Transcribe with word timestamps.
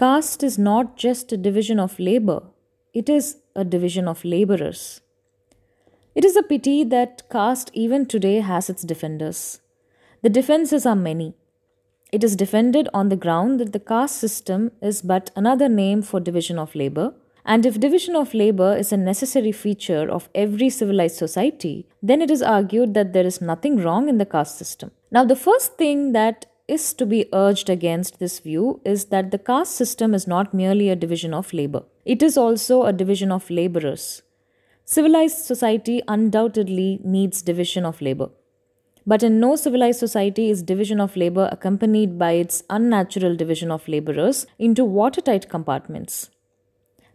Caste 0.00 0.42
is 0.42 0.56
not 0.56 0.96
just 0.96 1.30
a 1.30 1.36
division 1.36 1.78
of 1.78 1.98
labor, 1.98 2.44
it 2.94 3.10
is 3.10 3.36
a 3.54 3.64
division 3.64 4.08
of 4.08 4.24
laborers. 4.24 5.02
It 6.14 6.24
is 6.24 6.36
a 6.36 6.42
pity 6.42 6.84
that 6.84 7.28
caste 7.28 7.70
even 7.74 8.06
today 8.06 8.40
has 8.40 8.70
its 8.70 8.82
defenders. 8.82 9.60
The 10.22 10.30
defenses 10.30 10.86
are 10.86 10.96
many. 10.96 11.34
It 12.12 12.24
is 12.24 12.34
defended 12.34 12.88
on 12.94 13.10
the 13.10 13.16
ground 13.24 13.60
that 13.60 13.74
the 13.74 13.78
caste 13.78 14.16
system 14.16 14.72
is 14.80 15.02
but 15.02 15.32
another 15.36 15.68
name 15.68 16.00
for 16.00 16.18
division 16.18 16.58
of 16.58 16.74
labor, 16.74 17.12
and 17.44 17.66
if 17.66 17.78
division 17.78 18.16
of 18.16 18.32
labor 18.32 18.74
is 18.74 18.92
a 18.92 18.96
necessary 18.96 19.52
feature 19.52 20.10
of 20.10 20.30
every 20.34 20.70
civilized 20.70 21.16
society, 21.16 21.86
then 22.02 22.22
it 22.22 22.30
is 22.30 22.40
argued 22.40 22.94
that 22.94 23.12
there 23.12 23.26
is 23.26 23.42
nothing 23.42 23.76
wrong 23.76 24.08
in 24.08 24.16
the 24.16 24.24
caste 24.24 24.56
system. 24.56 24.92
Now, 25.10 25.26
the 25.26 25.36
first 25.36 25.76
thing 25.76 26.12
that 26.12 26.46
is 26.76 26.94
to 26.94 27.06
be 27.12 27.20
urged 27.32 27.70
against 27.74 28.18
this 28.18 28.38
view 28.40 28.80
is 28.84 29.06
that 29.14 29.30
the 29.30 29.38
caste 29.50 29.74
system 29.82 30.14
is 30.14 30.26
not 30.32 30.54
merely 30.54 30.88
a 30.88 30.96
division 31.04 31.34
of 31.34 31.52
labor, 31.52 31.82
it 32.04 32.22
is 32.22 32.36
also 32.36 32.82
a 32.84 32.92
division 32.92 33.32
of 33.32 33.50
laborers. 33.50 34.22
Civilized 34.84 35.38
society 35.38 36.02
undoubtedly 36.08 37.00
needs 37.04 37.42
division 37.42 37.84
of 37.84 38.00
labor. 38.00 38.30
But 39.06 39.22
in 39.22 39.40
no 39.40 39.56
civilized 39.56 39.98
society 39.98 40.50
is 40.50 40.62
division 40.62 41.00
of 41.00 41.16
labor 41.16 41.48
accompanied 41.52 42.18
by 42.18 42.32
its 42.32 42.62
unnatural 42.68 43.36
division 43.36 43.70
of 43.70 43.86
laborers 43.88 44.46
into 44.58 44.84
watertight 44.84 45.48
compartments. 45.48 46.30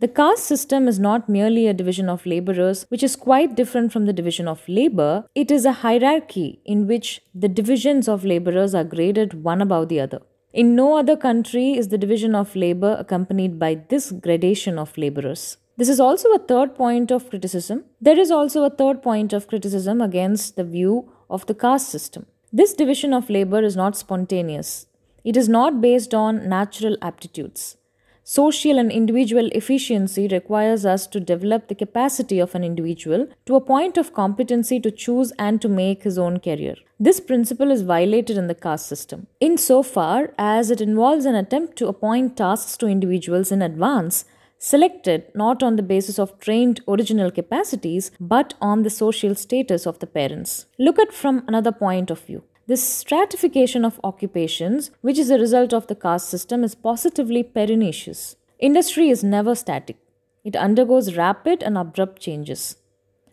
The 0.00 0.08
caste 0.08 0.44
system 0.44 0.88
is 0.88 0.98
not 0.98 1.28
merely 1.28 1.66
a 1.66 1.74
division 1.74 2.08
of 2.08 2.24
laborers, 2.24 2.86
which 2.88 3.02
is 3.02 3.16
quite 3.16 3.54
different 3.54 3.92
from 3.92 4.06
the 4.06 4.14
division 4.14 4.48
of 4.48 4.66
labor. 4.66 5.26
It 5.34 5.50
is 5.50 5.66
a 5.66 5.72
hierarchy 5.72 6.62
in 6.64 6.86
which 6.86 7.20
the 7.34 7.48
divisions 7.48 8.08
of 8.08 8.24
laborers 8.24 8.74
are 8.74 8.82
graded 8.82 9.44
one 9.44 9.60
above 9.60 9.90
the 9.90 10.00
other. 10.00 10.22
In 10.54 10.74
no 10.74 10.96
other 10.96 11.18
country 11.18 11.74
is 11.74 11.88
the 11.88 11.98
division 11.98 12.34
of 12.34 12.56
labor 12.56 12.96
accompanied 12.98 13.58
by 13.58 13.74
this 13.90 14.10
gradation 14.10 14.78
of 14.78 14.96
laborers. 14.96 15.58
This 15.76 15.90
is 15.90 16.00
also 16.00 16.30
a 16.30 16.38
third 16.38 16.74
point 16.74 17.10
of 17.10 17.28
criticism. 17.28 17.84
There 18.00 18.18
is 18.18 18.30
also 18.30 18.64
a 18.64 18.70
third 18.70 19.02
point 19.02 19.34
of 19.34 19.48
criticism 19.48 20.00
against 20.00 20.56
the 20.56 20.64
view 20.64 21.12
of 21.28 21.44
the 21.44 21.54
caste 21.54 21.90
system. 21.90 22.24
This 22.50 22.72
division 22.72 23.12
of 23.12 23.28
labor 23.28 23.62
is 23.62 23.76
not 23.76 23.98
spontaneous, 23.98 24.86
it 25.24 25.36
is 25.36 25.46
not 25.46 25.82
based 25.82 26.14
on 26.14 26.48
natural 26.48 26.96
aptitudes. 27.02 27.76
Social 28.22 28.78
and 28.78 28.92
individual 28.92 29.48
efficiency 29.52 30.28
requires 30.28 30.84
us 30.84 31.06
to 31.08 31.20
develop 31.20 31.68
the 31.68 31.74
capacity 31.74 32.38
of 32.38 32.54
an 32.54 32.62
individual 32.62 33.26
to 33.46 33.56
a 33.56 33.60
point 33.60 33.96
of 33.96 34.12
competency 34.12 34.78
to 34.80 34.90
choose 34.90 35.32
and 35.38 35.60
to 35.62 35.68
make 35.68 36.02
his 36.02 36.18
own 36.18 36.38
career. 36.38 36.76
This 36.98 37.18
principle 37.18 37.70
is 37.70 37.82
violated 37.82 38.36
in 38.36 38.46
the 38.46 38.54
caste 38.54 38.86
system. 38.86 39.26
Insofar 39.40 40.34
as 40.38 40.70
it 40.70 40.80
involves 40.80 41.24
an 41.24 41.34
attempt 41.34 41.76
to 41.78 41.88
appoint 41.88 42.36
tasks 42.36 42.76
to 42.76 42.86
individuals 42.86 43.50
in 43.50 43.62
advance 43.62 44.26
selected 44.58 45.24
not 45.34 45.62
on 45.62 45.76
the 45.76 45.82
basis 45.82 46.18
of 46.18 46.38
trained 46.38 46.82
original 46.86 47.30
capacities 47.30 48.10
but 48.20 48.52
on 48.60 48.82
the 48.82 48.90
social 48.90 49.34
status 49.34 49.86
of 49.86 49.98
the 50.00 50.06
parents. 50.06 50.66
Look 50.78 50.98
at 50.98 51.12
from 51.12 51.42
another 51.48 51.72
point 51.72 52.10
of 52.10 52.20
view. 52.20 52.44
This 52.70 52.84
stratification 52.84 53.84
of 53.84 53.98
occupations, 54.04 54.92
which 55.00 55.18
is 55.18 55.28
a 55.28 55.38
result 55.40 55.72
of 55.72 55.88
the 55.88 55.96
caste 55.96 56.28
system, 56.28 56.62
is 56.62 56.76
positively 56.76 57.42
pernicious. 57.42 58.36
Industry 58.60 59.10
is 59.10 59.24
never 59.24 59.56
static, 59.56 59.96
it 60.44 60.54
undergoes 60.54 61.16
rapid 61.16 61.64
and 61.64 61.76
abrupt 61.76 62.22
changes. 62.22 62.76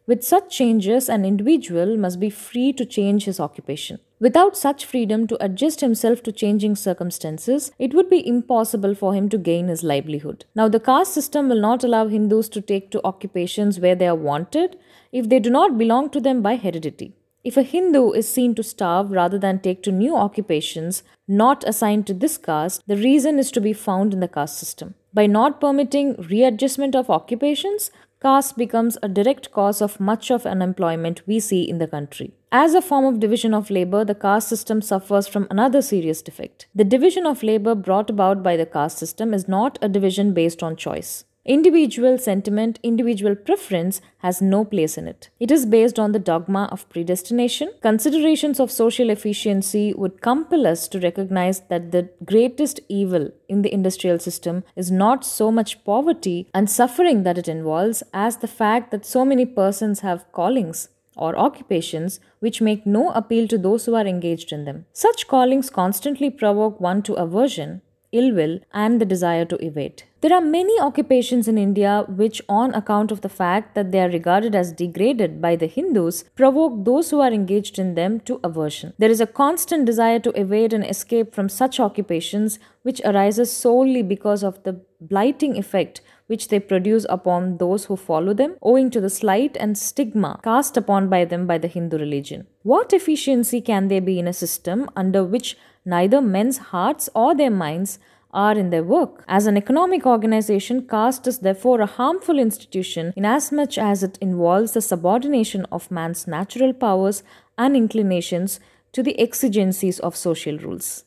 With 0.07 0.23
such 0.23 0.49
changes, 0.49 1.07
an 1.07 1.23
individual 1.23 1.97
must 1.97 2.19
be 2.19 2.31
free 2.31 2.73
to 2.73 2.83
change 2.83 3.25
his 3.25 3.39
occupation. 3.39 3.99
Without 4.19 4.57
such 4.57 4.85
freedom 4.85 5.27
to 5.27 5.37
adjust 5.39 5.81
himself 5.81 6.23
to 6.23 6.31
changing 6.31 6.75
circumstances, 6.75 7.71
it 7.77 7.93
would 7.93 8.09
be 8.09 8.27
impossible 8.27 8.95
for 8.95 9.13
him 9.13 9.29
to 9.29 9.37
gain 9.37 9.67
his 9.67 9.83
livelihood. 9.83 10.45
Now, 10.55 10.67
the 10.67 10.79
caste 10.79 11.13
system 11.13 11.47
will 11.47 11.61
not 11.61 11.83
allow 11.83 12.07
Hindus 12.07 12.49
to 12.49 12.59
take 12.59 12.89
to 12.89 13.05
occupations 13.05 13.79
where 13.79 13.93
they 13.93 14.07
are 14.07 14.15
wanted 14.15 14.79
if 15.11 15.29
they 15.29 15.39
do 15.39 15.51
not 15.51 15.77
belong 15.77 16.09
to 16.09 16.19
them 16.19 16.41
by 16.41 16.55
heredity. 16.55 17.13
If 17.47 17.55
a 17.55 17.63
Hindu 17.63 18.11
is 18.11 18.27
seen 18.27 18.55
to 18.55 18.61
starve 18.61 19.09
rather 19.09 19.39
than 19.39 19.59
take 19.59 19.81
to 19.83 19.91
new 19.93 20.17
occupations 20.17 21.03
not 21.29 21.63
assigned 21.65 22.05
to 22.07 22.13
this 22.13 22.37
caste, 22.37 22.83
the 22.87 22.97
reason 22.97 23.39
is 23.39 23.51
to 23.51 23.61
be 23.61 23.71
found 23.71 24.13
in 24.13 24.19
the 24.19 24.27
caste 24.27 24.57
system. 24.57 24.95
By 25.13 25.27
not 25.27 25.61
permitting 25.61 26.15
readjustment 26.29 26.93
of 26.93 27.09
occupations, 27.09 27.89
caste 28.21 28.57
becomes 28.57 28.97
a 29.01 29.07
direct 29.07 29.53
cause 29.53 29.81
of 29.81 30.01
much 30.01 30.29
of 30.29 30.45
unemployment 30.45 31.25
we 31.25 31.39
see 31.39 31.63
in 31.63 31.77
the 31.77 31.87
country. 31.87 32.33
As 32.51 32.73
a 32.73 32.81
form 32.81 33.05
of 33.05 33.21
division 33.21 33.53
of 33.53 33.69
labor, 33.69 34.03
the 34.03 34.13
caste 34.13 34.49
system 34.49 34.81
suffers 34.81 35.29
from 35.29 35.47
another 35.49 35.81
serious 35.81 36.21
defect. 36.21 36.67
The 36.75 36.83
division 36.83 37.25
of 37.25 37.43
labor 37.43 37.75
brought 37.75 38.09
about 38.09 38.43
by 38.43 38.57
the 38.57 38.65
caste 38.65 38.97
system 38.97 39.33
is 39.33 39.47
not 39.47 39.79
a 39.81 39.87
division 39.87 40.33
based 40.33 40.61
on 40.61 40.75
choice. 40.75 41.23
Individual 41.47 42.17
sentiment, 42.17 42.77
individual 42.83 43.33
preference 43.33 44.01
has 44.17 44.41
no 44.41 44.65
place 44.65 44.97
in 44.97 45.07
it. 45.07 45.29
It 45.39 45.49
is 45.49 45.65
based 45.65 45.97
on 45.97 46.11
the 46.11 46.19
dogma 46.19 46.67
of 46.73 46.89
predestination. 46.89 47.71
Considerations 47.81 48.59
of 48.59 48.69
social 48.69 49.09
efficiency 49.09 49.93
would 49.93 50.19
compel 50.21 50.67
us 50.67 50.89
to 50.89 50.99
recognize 50.99 51.61
that 51.69 51.93
the 51.93 52.09
greatest 52.25 52.81
evil 52.89 53.31
in 53.47 53.61
the 53.61 53.73
industrial 53.73 54.19
system 54.19 54.65
is 54.75 54.91
not 54.91 55.23
so 55.23 55.49
much 55.49 55.85
poverty 55.85 56.49
and 56.53 56.69
suffering 56.69 57.23
that 57.23 57.37
it 57.37 57.47
involves 57.47 58.03
as 58.13 58.37
the 58.37 58.47
fact 58.49 58.91
that 58.91 59.05
so 59.05 59.23
many 59.23 59.45
persons 59.45 60.01
have 60.01 60.29
callings 60.33 60.89
or 61.15 61.37
occupations 61.37 62.19
which 62.39 62.61
make 62.61 62.85
no 62.85 63.11
appeal 63.11 63.47
to 63.47 63.57
those 63.57 63.85
who 63.85 63.95
are 63.95 64.05
engaged 64.05 64.51
in 64.51 64.65
them. 64.65 64.85
Such 64.91 65.27
callings 65.27 65.69
constantly 65.69 66.29
provoke 66.29 66.81
one 66.81 67.01
to 67.03 67.13
aversion, 67.13 67.81
ill 68.11 68.33
will, 68.33 68.59
and 68.73 69.01
the 69.01 69.05
desire 69.05 69.45
to 69.45 69.63
evade. 69.65 70.03
There 70.21 70.33
are 70.33 70.41
many 70.41 70.79
occupations 70.79 71.47
in 71.47 71.57
India 71.57 72.03
which, 72.07 72.41
on 72.49 72.73
account 72.73 73.11
of 73.11 73.21
the 73.21 73.29
fact 73.29 73.75
that 73.75 73.91
they 73.91 73.99
are 73.99 74.09
regarded 74.09 74.55
as 74.55 74.71
degraded 74.71 75.41
by 75.41 75.55
the 75.55 75.67
Hindus, 75.67 76.23
provoke 76.35 76.85
those 76.85 77.11
who 77.11 77.19
are 77.19 77.31
engaged 77.31 77.77
in 77.77 77.93
them 77.93 78.19
to 78.21 78.39
aversion. 78.43 78.93
There 78.97 79.11
is 79.11 79.21
a 79.21 79.27
constant 79.27 79.85
desire 79.85 80.19
to 80.19 80.31
evade 80.39 80.73
and 80.73 80.85
escape 80.85 81.35
from 81.35 81.49
such 81.49 81.79
occupations 81.79 82.57
which 82.81 83.01
arises 83.05 83.51
solely 83.51 84.01
because 84.01 84.43
of 84.43 84.63
the 84.63 84.79
blighting 84.99 85.57
effect 85.57 86.01
which 86.27 86.49
they 86.49 86.59
produce 86.59 87.05
upon 87.09 87.57
those 87.57 87.85
who 87.85 87.95
follow 87.95 88.33
them, 88.33 88.55
owing 88.61 88.89
to 88.91 89.01
the 89.01 89.09
slight 89.09 89.57
and 89.59 89.77
stigma 89.77 90.39
cast 90.43 90.77
upon 90.77 91.09
by 91.09 91.25
them 91.25 91.47
by 91.47 91.57
the 91.57 91.67
Hindu 91.67 91.97
religion. 91.97 92.45
What 92.63 92.93
efficiency 92.93 93.61
can 93.61 93.87
there 93.87 94.01
be 94.01 94.19
in 94.19 94.27
a 94.27 94.33
system 94.33 94.89
under 94.95 95.23
which 95.23 95.57
neither 95.85 96.21
men's 96.21 96.57
hearts 96.57 97.09
or 97.15 97.33
their 97.33 97.49
minds 97.49 97.97
are 98.33 98.57
in 98.57 98.69
their 98.69 98.83
work. 98.83 99.23
As 99.27 99.47
an 99.47 99.57
economic 99.57 100.05
organization, 100.05 100.87
caste 100.87 101.27
is 101.27 101.39
therefore 101.39 101.81
a 101.81 101.85
harmful 101.85 102.37
institution 102.39 103.13
inasmuch 103.15 103.77
as 103.77 104.03
it 104.03 104.17
involves 104.21 104.73
the 104.73 104.81
subordination 104.81 105.65
of 105.71 105.89
man's 105.89 106.27
natural 106.27 106.73
powers 106.73 107.23
and 107.57 107.75
inclinations 107.75 108.59
to 108.91 109.01
the 109.01 109.19
exigencies 109.19 109.99
of 109.99 110.15
social 110.15 110.57
rules. 110.57 111.05